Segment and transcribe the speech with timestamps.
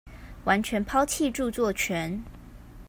[0.45, 2.23] 完全拋棄著作權